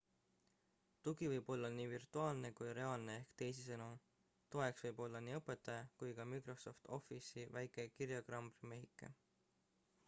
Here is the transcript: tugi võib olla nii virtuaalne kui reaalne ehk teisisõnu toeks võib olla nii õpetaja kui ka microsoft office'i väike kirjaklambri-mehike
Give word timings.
tugi 1.07 1.27
võib 1.31 1.49
olla 1.55 1.69
nii 1.73 1.85
virtuaalne 1.91 2.51
kui 2.59 2.71
reaalne 2.77 3.13
ehk 3.23 3.35
teisisõnu 3.41 3.89
toeks 4.57 4.87
võib 4.87 5.03
olla 5.07 5.23
nii 5.27 5.37
õpetaja 5.43 5.85
kui 6.01 6.17
ka 6.21 6.27
microsoft 6.33 6.91
office'i 6.99 7.47
väike 7.59 7.89
kirjaklambri-mehike 8.01 9.15